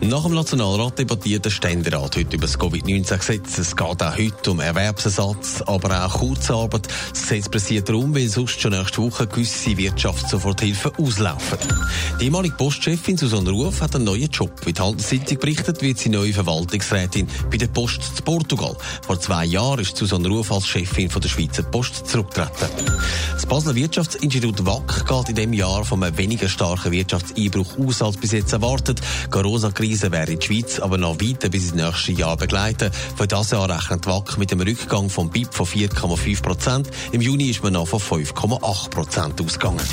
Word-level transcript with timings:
Nach 0.00 0.22
dem 0.24 0.34
Nationalrat 0.34 0.98
debattiert 0.98 1.44
der 1.44 1.50
Ständerat 1.50 2.16
heute 2.16 2.36
über 2.36 2.46
das 2.46 2.58
Covid-19-Gesetz. 2.58 3.58
Es 3.58 3.74
geht 3.74 4.02
auch 4.02 4.18
heute 4.18 4.50
um 4.50 4.60
Erwerbsersatz, 4.60 5.62
aber 5.62 6.04
auch 6.04 6.18
Kurzarbeit. 6.18 6.88
Das 7.10 7.22
Gesetz 7.22 7.48
pressiert 7.48 7.88
darum, 7.88 8.14
weil 8.14 8.28
sonst 8.28 8.60
schon 8.60 8.72
nächste 8.72 9.02
Woche 9.02 9.26
gewisse 9.26 9.76
Wirtschaftssoforthilfen 9.76 10.92
auslaufen. 10.96 11.58
Die 12.20 12.24
ehemalige 12.24 12.54
Postchefin 12.54 13.16
Susanne 13.16 13.50
Ruf 13.50 13.80
hat 13.80 13.94
einen 13.94 14.04
neuen 14.04 14.28
Job. 14.30 14.52
Wie 14.64 14.72
die 14.72 14.82
Handelszeitung 14.82 15.38
berichtet, 15.38 15.80
wird 15.80 15.98
sie 15.98 16.10
neue 16.10 16.32
Verwaltungsrätin 16.32 17.26
bei 17.50 17.56
der 17.56 17.68
Post 17.68 18.16
zu 18.16 18.22
Portugal. 18.22 18.76
Vor 19.06 19.20
zwei 19.20 19.46
Jahren 19.46 19.80
ist 19.80 19.96
Susanne 19.96 20.28
Ruf 20.28 20.52
als 20.52 20.66
Chefin 20.66 21.08
von 21.08 21.22
der 21.22 21.28
Schweizer 21.28 21.62
Post 21.62 22.06
zurückgetreten. 22.06 22.68
Das 23.44 23.50
Basler 23.50 23.74
Wirtschaftsinstitut 23.74 24.64
WAC 24.64 25.06
geht 25.06 25.28
in 25.28 25.34
diesem 25.34 25.52
Jahr 25.52 25.84
von 25.84 26.02
einem 26.02 26.16
weniger 26.16 26.48
starken 26.48 26.92
Wirtschaftseinbruch 26.92 27.76
aus 27.78 28.00
als 28.00 28.16
bis 28.16 28.32
jetzt 28.32 28.54
erwartet. 28.54 29.02
Corona-Krise 29.30 30.10
wäre 30.10 30.34
die 30.34 30.46
Schweiz 30.46 30.80
aber 30.80 30.96
noch 30.96 31.20
weiter 31.20 31.50
bis 31.50 31.64
ins 31.64 31.74
nächste 31.74 32.12
Jahr 32.12 32.38
begleiten. 32.38 32.90
Für 33.14 33.26
das 33.26 33.50
Jahr 33.50 33.68
rechnet 33.68 34.06
WAC 34.06 34.38
mit 34.38 34.50
einem 34.50 34.62
Rückgang 34.62 35.10
vom 35.10 35.28
BIP 35.28 35.52
von 35.52 35.66
4,5 35.66 36.42
Prozent. 36.42 36.90
Im 37.12 37.20
Juni 37.20 37.50
ist 37.50 37.62
man 37.62 37.74
noch 37.74 37.86
von 37.86 38.00
5,8 38.00 38.88
Prozent 38.88 39.38
ausgegangen. 39.38 39.84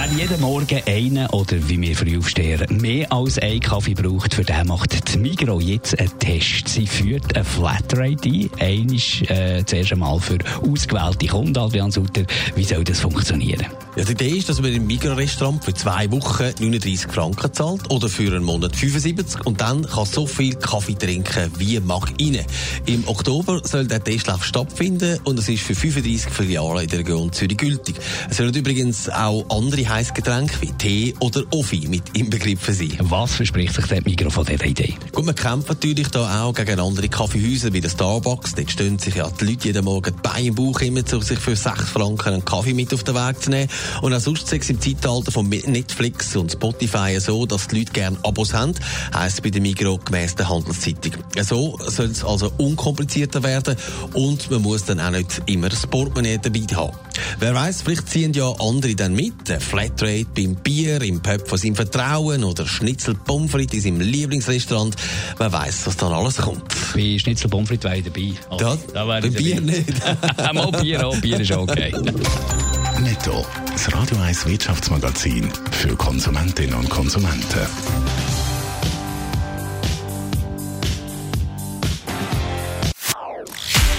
Wer 0.00 0.16
jeden 0.16 0.40
Morgen 0.40 0.80
einen 0.86 1.26
oder 1.30 1.56
wie 1.68 1.80
wir 1.80 1.96
früh 1.96 2.18
aufstehen, 2.18 2.64
mehr 2.80 3.10
als 3.10 3.36
einen 3.40 3.58
Kaffee 3.58 3.94
braucht, 3.94 4.32
für 4.32 4.44
den 4.44 4.68
macht 4.68 5.12
die 5.12 5.18
Migro 5.18 5.58
jetzt 5.58 5.98
einen 5.98 6.16
Test. 6.20 6.68
Sie 6.68 6.86
führt 6.86 7.34
eine 7.34 7.44
Flatrate 7.44 8.28
ein, 8.28 8.50
einisch 8.60 9.22
äh, 9.22 9.64
zuerst 9.66 9.92
einmal 9.92 10.20
für 10.20 10.38
ausgewählte 10.62 11.26
Kunden. 11.26 11.58
Adrian 11.58 11.90
Sutter, 11.90 12.22
wie 12.54 12.62
soll 12.62 12.84
das 12.84 13.00
funktionieren? 13.00 13.66
Ja, 13.96 14.04
die 14.04 14.12
Idee 14.12 14.28
ist, 14.28 14.48
dass 14.48 14.60
man 14.62 14.72
im 14.72 14.86
Migros-Restaurant 14.86 15.64
für 15.64 15.74
zwei 15.74 16.08
Wochen 16.12 16.44
39 16.44 17.10
Franken 17.10 17.52
zahlt 17.52 17.90
oder 17.90 18.08
für 18.08 18.28
einen 18.28 18.44
Monat 18.44 18.76
75 18.76 19.44
und 19.44 19.60
dann 19.60 19.84
kann 19.84 20.04
so 20.04 20.24
viel 20.24 20.54
Kaffee 20.54 20.94
trinken, 20.94 21.50
wie 21.58 21.80
mag 21.80 22.08
rein. 22.20 22.44
Im 22.86 23.08
Oktober 23.08 23.60
soll 23.64 23.88
der 23.88 24.04
Testlauf 24.04 24.44
stattfinden 24.44 25.18
und 25.24 25.40
es 25.40 25.48
ist 25.48 25.64
für 25.64 25.74
35 25.74 26.30
Filialen 26.30 26.84
in 26.84 26.88
der 26.88 26.98
Region 27.00 27.32
Zürich 27.32 27.56
gültig. 27.56 27.96
Es 28.30 28.36
sollen 28.36 28.54
übrigens 28.54 29.08
auch 29.08 29.44
andere 29.50 29.87
Heißgetränke 29.88 30.60
wie 30.60 30.72
Tee 30.72 31.14
oder 31.20 31.42
Offi 31.50 31.86
mit 31.88 32.02
inbegriffen 32.16 32.74
sein. 32.74 32.96
Was 33.00 33.34
verspricht 33.34 33.74
sich 33.74 33.86
der 33.86 34.02
Migro 34.02 34.30
von 34.30 34.44
dieser 34.44 34.64
Idee? 34.64 34.94
Gut, 35.12 35.24
man 35.24 35.34
kämpft 35.34 35.68
natürlich 35.68 36.08
da 36.08 36.44
auch 36.44 36.52
gegen 36.52 36.78
andere 36.78 37.08
Kaffeehäuser 37.08 37.72
wie 37.72 37.80
der 37.80 37.88
Starbucks. 37.88 38.54
Dort 38.54 38.70
stehen 38.70 38.98
sich 38.98 39.14
ja 39.14 39.30
die 39.30 39.44
Leute 39.46 39.68
jeden 39.68 39.84
Morgen 39.84 40.14
die 40.14 40.22
Beine 40.22 40.48
im 40.48 40.54
Bauch 40.54 40.80
immer, 40.80 41.02
um 41.12 41.22
sich 41.22 41.38
für 41.38 41.56
6 41.56 41.90
Franken 41.90 42.34
einen 42.34 42.44
Kaffee 42.44 42.74
mit 42.74 42.92
auf 42.92 43.04
den 43.04 43.14
Weg 43.14 43.42
zu 43.42 43.50
nehmen. 43.50 43.70
Und 44.02 44.14
auch 44.14 44.20
sonst 44.20 44.52
ist 44.52 44.62
es 44.62 44.70
im 44.70 44.80
Zeitalter 44.80 45.32
von 45.32 45.48
Netflix 45.48 46.36
und 46.36 46.52
Spotify 46.52 47.18
so, 47.20 47.46
dass 47.46 47.68
die 47.68 47.78
Leute 47.78 47.92
gerne 47.92 48.18
Abos 48.22 48.54
haben, 48.54 48.74
heisst 49.14 49.42
bei 49.42 49.50
der 49.50 49.60
Migro 49.60 49.98
gemäss 49.98 50.34
der 50.34 50.48
Handelszeitung. 50.48 51.12
So 51.40 51.78
soll 51.86 52.06
es 52.06 52.24
also 52.24 52.52
unkomplizierter 52.58 53.42
werden 53.42 53.76
und 54.12 54.50
man 54.50 54.62
muss 54.62 54.84
dann 54.84 55.00
auch 55.00 55.10
nicht 55.10 55.42
immer 55.46 55.68
das 55.68 55.86
Portemonnaie 55.86 56.38
dabei 56.38 56.66
haben. 56.74 56.96
Wer 57.40 57.54
weiß, 57.54 57.82
vielleicht 57.82 58.08
ziehen 58.08 58.32
ja 58.32 58.50
andere 58.60 58.94
dann 58.94 59.14
mit. 59.14 59.34
Flatrate 59.78 60.26
beim 60.34 60.56
Bier, 60.56 61.00
im 61.02 61.20
Pub 61.20 61.46
von 61.48 61.56
seinem 61.56 61.76
Vertrauen 61.76 62.42
oder 62.42 62.66
Schnitzel 62.66 63.14
Pommes 63.14 63.52
frites 63.52 63.84
in 63.84 63.96
seinem 63.96 64.00
Lieblingsrestaurant. 64.00 64.96
Wer 65.38 65.52
weiß, 65.52 65.86
was 65.86 65.96
dann 65.96 66.12
alles 66.12 66.38
kommt. 66.38 66.64
Bei 66.94 67.16
Schnitzel 67.16 67.48
Pommes 67.48 67.68
frites 67.68 67.84
wäre 67.84 67.98
ich 67.98 68.04
dabei. 68.04 68.32
Also, 68.50 68.64
Ja, 68.64 68.76
da 68.92 69.06
wäre 69.06 69.20
beim 69.22 69.30
ich 69.30 69.36
Bier 69.36 69.54
dabei. 69.54 69.66
nicht. 69.70 70.52
Mal 70.54 70.82
Bier 70.82 71.06
auch, 71.06 71.16
Bier 71.20 71.38
ist 71.40 71.52
okay. 71.52 71.92
Netto. 73.00 73.46
Das 73.70 73.94
Radio 73.94 74.18
1 74.18 74.46
Wirtschaftsmagazin 74.46 75.48
für 75.70 75.94
Konsumentinnen 75.94 76.74
und 76.74 76.90
Konsumenten. 76.90 77.60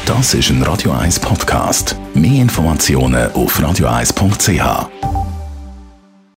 Das 0.06 0.34
ist 0.34 0.50
ein 0.50 0.62
Radio 0.64 0.92
1 0.92 1.22
Podcast. 1.22 1.96
Mehr 2.14 2.42
Informationen 2.42 3.32
auf 3.32 3.58
radio1.ch. 3.62 5.09